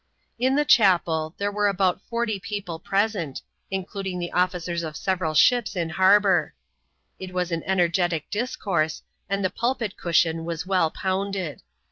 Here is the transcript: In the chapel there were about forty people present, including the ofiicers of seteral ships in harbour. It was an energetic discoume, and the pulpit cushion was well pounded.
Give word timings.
In 0.39 0.55
the 0.55 0.65
chapel 0.65 1.35
there 1.37 1.51
were 1.51 1.67
about 1.67 2.01
forty 2.01 2.39
people 2.39 2.79
present, 2.79 3.43
including 3.69 4.17
the 4.17 4.31
ofiicers 4.33 4.81
of 4.83 4.95
seteral 4.95 5.37
ships 5.37 5.75
in 5.75 5.89
harbour. 5.91 6.55
It 7.19 7.35
was 7.35 7.51
an 7.51 7.61
energetic 7.67 8.27
discoume, 8.31 8.99
and 9.29 9.45
the 9.45 9.51
pulpit 9.51 9.97
cushion 9.97 10.43
was 10.43 10.65
well 10.65 10.89
pounded. 10.89 11.61